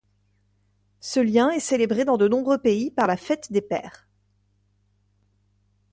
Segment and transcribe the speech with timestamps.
[0.99, 4.07] Ce lien est célébré dans de nombreux pays par la fête des pères.